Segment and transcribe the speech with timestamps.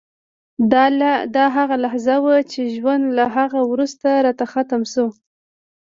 [1.35, 5.05] دا هغه لحظه وه چې ژوند له هغه وروسته راته ختم شو